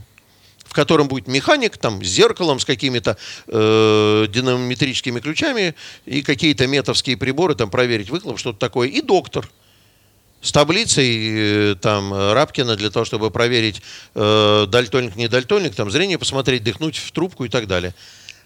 [0.75, 5.73] котором будет механик там с зеркалом, с какими-то э, динамометрическими ключами
[6.05, 9.49] и какие-то метовские приборы там проверить выхлоп, что-то такое, и доктор–
[10.45, 13.81] с таблицей э, там Рабкина для того, чтобы проверить
[14.13, 17.95] э, дальтоник, не дальтоник, там зрение посмотреть, дыхнуть в трубку и так далее.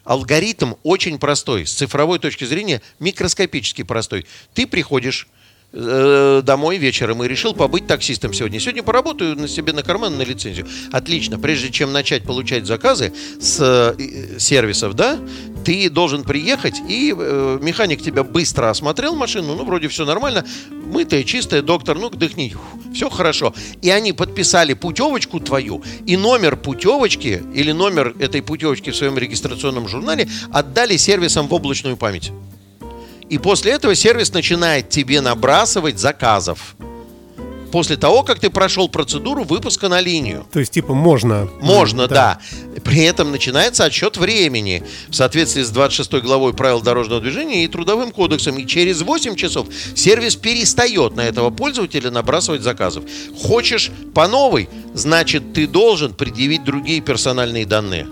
[0.06, 4.26] Алгоритм очень простой, с цифровой точки зрения микроскопически простой.
[4.54, 5.28] Ты приходишь
[5.72, 8.60] домой вечером и решил побыть таксистом сегодня.
[8.60, 10.68] Сегодня поработаю на себе на карман на лицензию.
[10.92, 11.38] Отлично.
[11.38, 15.20] Прежде чем начать получать заказы с э, сервисов, да,
[15.64, 21.24] ты должен приехать, и э, механик тебя быстро осмотрел машину, ну, вроде все нормально, мытая,
[21.24, 22.56] чистая, доктор, ну, дыхни,
[22.94, 23.54] все хорошо.
[23.82, 29.88] И они подписали путевочку твою, и номер путевочки, или номер этой путевочки в своем регистрационном
[29.88, 32.32] журнале отдали сервисам в облачную память.
[33.30, 36.76] И после этого сервис начинает тебе набрасывать заказов.
[37.72, 40.48] После того, как ты прошел процедуру выпуска на линию.
[40.52, 41.48] То есть, типа, можно.
[41.62, 42.40] Можно, да.
[42.74, 42.82] да.
[42.82, 48.10] При этом начинается отсчет времени в соответствии с 26 главой правил дорожного движения и трудовым
[48.10, 48.58] кодексом.
[48.58, 53.04] И через 8 часов сервис перестает на этого пользователя набрасывать заказов.
[53.40, 58.08] Хочешь по новой, значит, ты должен предъявить другие персональные данные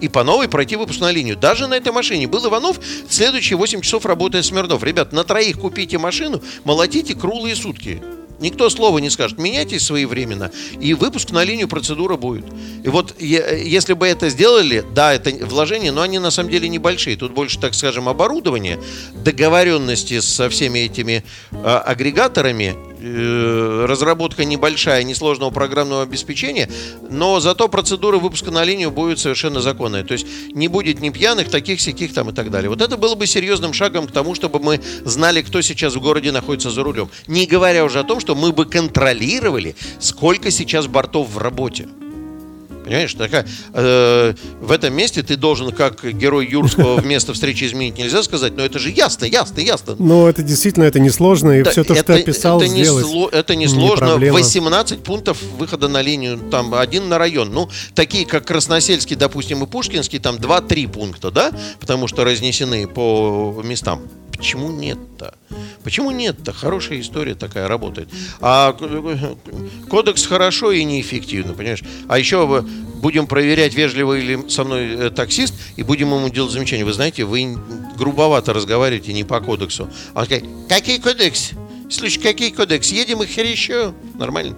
[0.00, 1.36] и по новой пройти выпускную линию.
[1.36, 4.82] Даже на этой машине был Иванов, следующие 8 часов работает Смирнов.
[4.82, 8.02] Ребят, на троих купите машину, молотите круглые сутки.
[8.40, 12.46] Никто слова не скажет, меняйтесь своевременно, и выпуск на линию процедура будет.
[12.82, 17.16] И вот если бы это сделали, да, это вложения, но они на самом деле небольшие.
[17.16, 18.80] Тут больше, так скажем, оборудование,
[19.12, 26.68] договоренности со всеми этими э, агрегаторами разработка небольшая, несложного программного обеспечения,
[27.10, 30.04] но зато процедура выпуска на линию будет совершенно законная.
[30.04, 32.68] То есть не будет ни пьяных, таких, сяких там и так далее.
[32.68, 36.32] Вот это было бы серьезным шагом к тому, чтобы мы знали, кто сейчас в городе
[36.32, 37.10] находится за рулем.
[37.26, 41.88] Не говоря уже о том, что мы бы контролировали, сколько сейчас бортов в работе.
[42.90, 48.20] Понимаешь, такая, э, в этом месте ты должен, как герой Юрского, вместо встречи изменить нельзя
[48.24, 49.94] сказать, но это же ясно, ясно, ясно.
[49.96, 52.84] Ну, это действительно, это несложно, и да, все то, это, что ты описал, это не,
[52.84, 54.16] сло, это не сложно.
[54.16, 57.52] 18 пунктов выхода на линию, там один на район.
[57.52, 63.62] Ну, такие, как Красносельский, допустим, и Пушкинский, там 2-3 пункта, да, потому что разнесены по
[63.64, 64.02] местам.
[64.40, 65.34] Почему нет-то?
[65.84, 66.54] Почему нет-то?
[66.54, 68.08] Хорошая история такая работает.
[68.40, 68.72] А
[69.86, 71.82] кодекс хорошо и неэффективно, понимаешь?
[72.08, 72.64] А еще
[73.02, 76.86] будем проверять, вежливый ли со мной э, таксист, и будем ему делать замечания.
[76.86, 77.54] Вы знаете, вы
[77.98, 79.90] грубовато разговариваете не по кодексу.
[80.14, 81.50] А он говорит, какой кодекс?
[81.90, 82.90] Слушай, какой кодекс?
[82.92, 83.92] Едем их еще.
[84.14, 84.56] Нормально.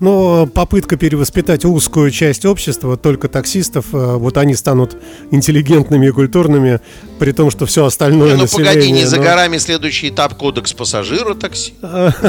[0.00, 4.96] Но попытка перевоспитать узкую часть общества, только таксистов, э, вот они станут
[5.30, 6.80] интеллигентными и культурными,
[7.18, 8.74] при том, что все остальное не, ну, население...
[8.74, 9.08] погоди, не но...
[9.08, 11.74] за горами следующий этап кодекс пассажира такси.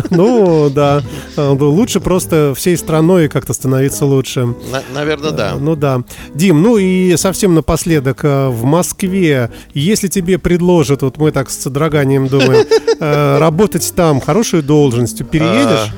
[0.09, 1.03] Ну, да.
[1.35, 4.55] Э, лучше просто всей страной как-то становиться лучше.
[4.93, 5.55] Наверное, да.
[5.59, 6.03] Ну, да.
[6.33, 8.23] Дим, ну и совсем напоследок.
[8.23, 12.65] Э, в Москве, если тебе предложат, вот мы так с содроганием думаем,
[13.39, 15.91] работать там, хорошую должность, переедешь?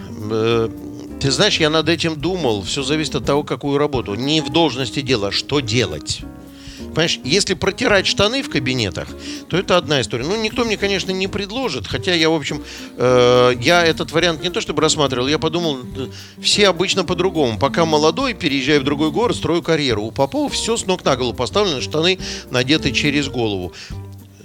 [1.19, 2.63] А, ты знаешь, я над этим думал.
[2.63, 4.15] Все зависит от того, какую работу.
[4.15, 6.21] Не в должности дела, что делать.
[6.79, 9.07] Понимаешь, если протирать штаны в кабинетах,
[9.47, 10.23] то это одна история.
[10.23, 11.87] Ну, никто мне, конечно, не предложит.
[11.87, 12.63] Хотя я, в общем,
[12.97, 15.77] э, я этот вариант не то чтобы рассматривал, я подумал,
[16.41, 17.59] все обычно по-другому.
[17.59, 20.03] Пока молодой, переезжаю в другой город, строю карьеру.
[20.03, 22.17] У Попова все с ног на голову поставлено, штаны
[22.49, 23.73] надеты через голову.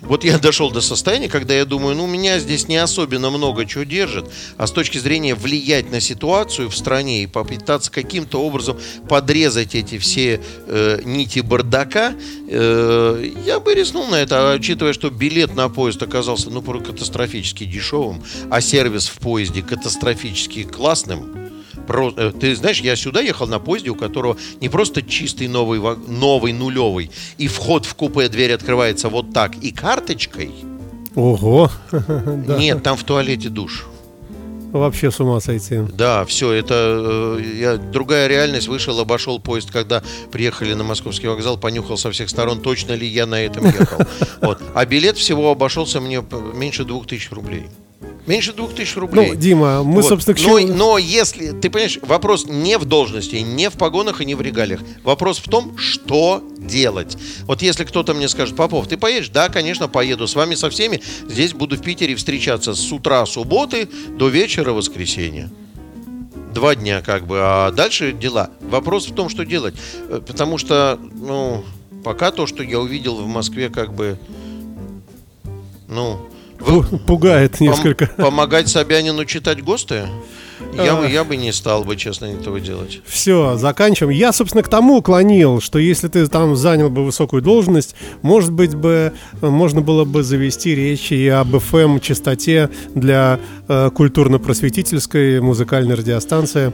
[0.06, 3.84] Вот я дошел до состояния, когда я думаю, ну, меня здесь не особенно много чего
[3.84, 9.74] держит, а с точки зрения влиять на ситуацию в стране и попытаться каким-то образом подрезать
[9.74, 12.14] эти все э, нити бардака,
[12.48, 17.64] э, я бы рискнул на это, а учитывая, что билет на поезд оказался, ну, катастрофически
[17.64, 21.43] дешевым, а сервис в поезде катастрофически классным,
[21.86, 25.80] про, э, ты знаешь, я сюда ехал на поезде, у которого не просто чистый новый,
[26.08, 30.52] новый нулевый, и вход в купе, дверь открывается вот так, и карточкой.
[31.14, 31.70] Ого!
[32.58, 33.86] Нет, там в туалете душ.
[34.74, 35.82] Вообще с ума сойти.
[35.92, 36.74] Да, все, это
[37.38, 38.66] э, я, другая реальность.
[38.66, 43.26] Вышел, обошел поезд, когда приехали на московский вокзал, понюхал со всех сторон, точно ли я
[43.26, 44.04] на этом ехал.
[44.40, 44.60] Вот.
[44.74, 47.66] А билет всего обошелся мне меньше двух тысяч рублей.
[48.26, 49.30] Меньше двух тысяч рублей.
[49.30, 50.06] Ну, Дима, мы, вот.
[50.06, 50.58] собственно, к чему...
[50.58, 54.40] но, но если, ты понимаешь, вопрос не в должности, не в погонах и не в
[54.40, 54.80] регалиях.
[55.02, 57.18] Вопрос в том, что делать.
[57.42, 59.28] Вот если кто-то мне скажет, Попов, ты поедешь?
[59.28, 60.26] Да, конечно, поеду.
[60.26, 61.02] С вами со всеми.
[61.28, 65.50] Здесь буду в Питере встречаться с утра субботы до вечера воскресенья.
[66.54, 68.48] Два дня как бы, а дальше дела.
[68.60, 69.74] Вопрос в том, что делать.
[70.08, 71.64] Э, потому что, ну,
[72.04, 74.18] пока то, что я увидел в Москве, как бы,
[75.88, 76.26] ну,
[77.06, 78.04] Пугает несколько.
[78.04, 80.08] Пом- помогать Собянину читать ГОСТы?
[80.76, 83.00] Я, бы, я бы не стал бы, честно, этого делать.
[83.06, 84.16] Все, заканчиваем.
[84.16, 88.74] Я, собственно, к тому уклонил, что если ты там занял бы высокую должность, может быть
[88.74, 93.38] бы, можно было бы завести речь и об FM-частоте для
[93.68, 96.72] э, культурно-просветительской музыкальной радиостанции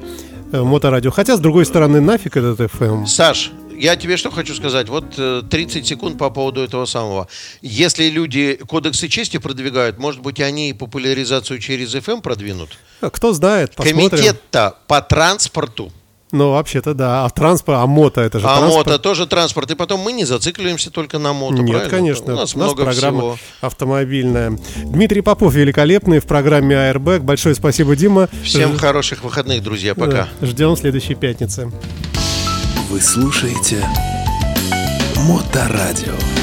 [0.53, 1.11] э, Моторадио.
[1.11, 3.07] Хотя, с другой стороны, нафиг этот FM.
[3.07, 3.51] Саш,
[3.81, 4.89] я тебе что хочу сказать.
[4.89, 5.11] Вот
[5.49, 7.29] 30 э, секунд по поводу этого самого.
[7.63, 12.79] Если люди кодексы чести продвигают, может быть, они популяризацию через FM продвинут?
[13.01, 14.11] А кто знает, посмотрим.
[14.11, 15.93] Комитет-то по транспорту
[16.33, 17.25] ну, вообще-то да.
[17.25, 18.87] А транспорт, а мото это же а транспорт.
[18.87, 19.71] А мото тоже транспорт.
[19.73, 21.91] И потом мы не зацикливаемся только на мото, Нет, правильно?
[21.91, 22.35] конечно.
[22.35, 23.39] У нас, У нас много программа всего.
[23.61, 24.57] автомобильная.
[24.77, 27.21] Дмитрий Попов великолепный в программе Airbag.
[27.21, 28.29] Большое спасибо, Дима.
[28.45, 28.79] Всем Ж...
[28.79, 29.95] хороших выходных, друзья.
[29.95, 30.29] Пока.
[30.41, 31.73] Ждем следующей пятницы.
[32.91, 33.87] Вы слушаете
[35.29, 36.40] Моторадио.